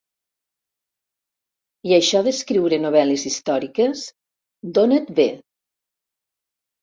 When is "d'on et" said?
4.77-5.11